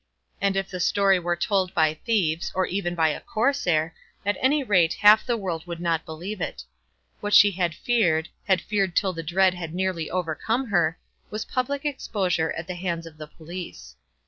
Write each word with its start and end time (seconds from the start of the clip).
And 0.41 0.55
if 0.57 0.67
the 0.67 0.79
story 0.79 1.19
were 1.19 1.35
told 1.35 1.75
by 1.75 1.93
thieves, 1.93 2.51
or 2.55 2.65
even 2.65 2.95
by 2.95 3.09
a 3.09 3.19
Corsair, 3.21 3.93
at 4.25 4.35
any 4.41 4.63
rate 4.63 4.95
half 4.95 5.23
the 5.23 5.37
world 5.37 5.67
would 5.67 5.79
not 5.79 6.07
believe 6.07 6.41
it. 6.41 6.63
What 7.19 7.35
she 7.35 7.51
had 7.51 7.75
feared, 7.75 8.27
had 8.45 8.61
feared 8.61 8.95
till 8.95 9.13
the 9.13 9.21
dread 9.21 9.53
had 9.53 9.75
nearly 9.75 10.09
overcome 10.09 10.69
her, 10.69 10.97
was 11.29 11.45
public 11.45 11.85
exposure 11.85 12.51
at 12.53 12.65
the 12.65 12.73
hands 12.73 13.05
of 13.05 13.17
the 13.19 13.27
police. 13.27 13.95